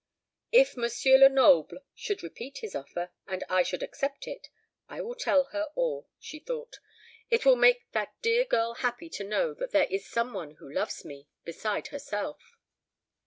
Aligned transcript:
"If 0.51 0.75
M. 0.75 0.89
Lenoble 1.19 1.81
should 1.93 2.23
repeat 2.23 2.57
his 2.57 2.73
offer, 2.73 3.11
and 3.27 3.43
I 3.47 3.61
should 3.61 3.83
accept 3.83 4.25
it, 4.27 4.49
I 4.89 4.99
will 4.99 5.13
tell 5.13 5.43
her 5.51 5.67
all," 5.75 6.09
she 6.17 6.39
thought. 6.39 6.79
"It 7.29 7.45
will 7.45 7.55
make 7.55 7.83
that 7.91 8.19
dear 8.23 8.43
girl 8.43 8.73
happy 8.73 9.09
to 9.11 9.23
know 9.23 9.53
that 9.53 9.69
there 9.73 9.85
is 9.91 10.07
some 10.09 10.33
one 10.33 10.55
who 10.55 10.73
loves 10.73 11.05
me, 11.05 11.27
besides 11.43 11.89
herself." 11.89 12.57